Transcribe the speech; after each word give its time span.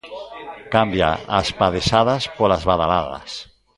Cambia 0.73 1.09
as 1.39 1.47
padexadas 1.59 2.23
polas 2.37 2.63
badaladas. 2.69 3.29